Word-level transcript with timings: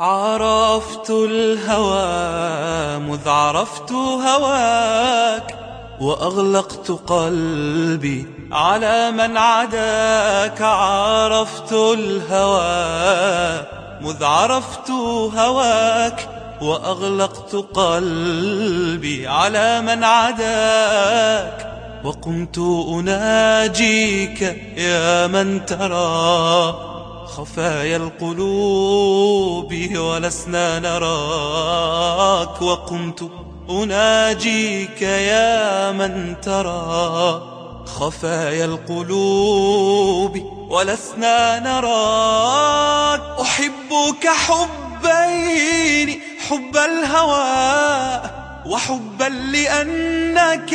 عرفت 0.00 1.10
الهوى 1.10 2.98
مذ 2.98 3.28
عرفت 3.28 3.92
هواك 3.92 5.58
وأغلقت 6.00 6.90
قلبي 6.90 8.26
على 8.52 9.10
من 9.10 9.36
عداك. 9.36 10.62
عرفت 10.62 11.72
الهوى 11.72 13.66
مذ 14.00 14.24
عرفت 14.24 14.90
هواك 15.36 16.28
وأغلقت 16.62 17.54
قلبي 17.74 19.28
على 19.28 19.80
من 19.80 20.04
عداك. 20.04 21.68
وقمت 22.04 22.58
أناجيك 22.88 24.42
يا 24.76 25.26
من 25.26 25.66
ترى 25.66 26.92
خفايا 27.36 27.96
القلوب 27.96 29.61
ولسنا 29.90 30.78
نراك 30.78 32.62
وقمت. 32.62 33.30
أناجيك 33.70 35.02
يا 35.02 35.92
من 35.92 36.40
ترى 36.40 37.42
خفايا 37.86 38.64
القلوب 38.64 40.36
ولسنا 40.70 41.58
نراك. 41.58 43.20
أحبك 43.40 44.28
حبين 44.28 46.20
حب 46.48 46.76
الهوى 46.76 48.20
وحبا 48.66 49.24
لأنك 49.24 50.74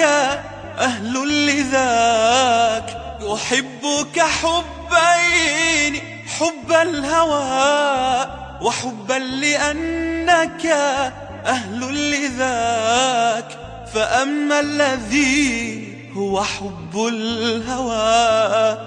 أهل 0.80 1.45
لذاك. 1.47 2.97
أحبك 3.33 4.19
حبين 4.19 6.02
حب 6.39 6.71
الهوى 6.71 8.47
وحبا 8.61 9.13
لأنك 9.13 10.66
أهل 11.45 12.11
لذاك 12.11 13.47
فأما 13.94 14.59
الذي 14.59 15.88
هو 16.14 16.44
حب 16.44 17.08
الهوى 17.08 18.77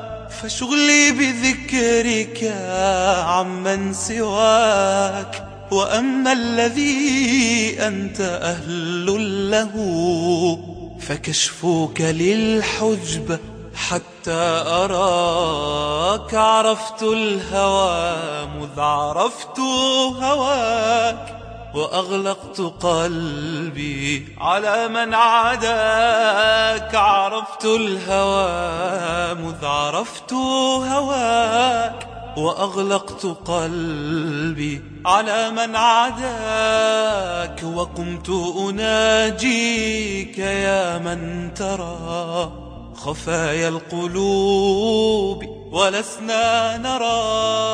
فشغلي 0.43 1.11
بذكرك 1.11 2.55
عمن 3.27 3.93
سواك. 3.93 5.47
وأما 5.71 6.33
الذي 6.33 7.77
أنت 7.81 8.21
أهل 8.21 9.51
له 9.51 9.75
فكشفك 11.01 12.01
للحجب 12.01 13.39
حتى 13.75 14.63
أراك 14.67 16.35
عرفت 16.35 17.03
الهوى 17.03 18.47
مذ 18.47 18.81
عرفت 18.81 19.59
هواك 20.21 21.37
وأغلقت 21.75 22.61
قلبي 22.61 24.37
على 24.41 24.89
من 24.89 25.15
عداك 25.15 26.95
عرفت 26.95 27.65
الهوى 27.65 29.35
مذ 29.35 29.65
عرفت 29.65 30.33
هواك 30.33 32.07
وأغلقت 32.37 33.27
قلبي 33.27 34.83
على 35.07 35.51
من 35.51 35.77
عداك 35.77 37.63
وقمت 37.65 38.31
أناجيك 38.59 40.39
يا 40.39 40.99
من 40.99 41.51
ترى 41.55 42.70
خفايا 43.05 43.69
القلوب 43.69 45.45
ولسنا 45.73 46.77
نرى 46.77 47.70